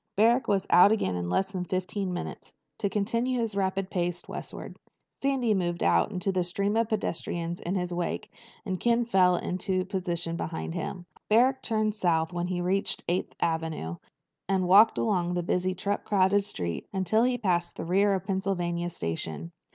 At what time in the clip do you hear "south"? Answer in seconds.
11.93-12.33